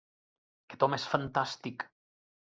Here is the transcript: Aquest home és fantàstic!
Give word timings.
Aquest 0.69 0.85
home 0.87 0.99
és 1.03 1.05
fantàstic! 1.13 1.87